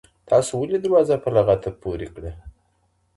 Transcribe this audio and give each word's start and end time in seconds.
تاسو 0.29 0.51
ولې 0.59 0.77
دروازه 0.83 1.15
په 1.23 1.29
لغته 1.35 1.69
پورې 1.81 2.07
کړه؟ 2.13 2.31